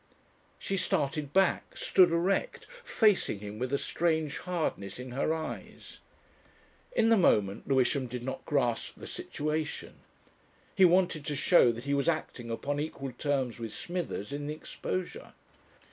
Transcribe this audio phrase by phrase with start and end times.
[0.57, 5.99] She started back, stood erect, facing him with a strange hardness in her eyes.
[6.95, 9.99] In the moment Lewisham did not grasp the situation.
[10.73, 14.55] He wanted to show that he was acting upon equal terms with Smithers in the
[14.55, 15.33] exposure.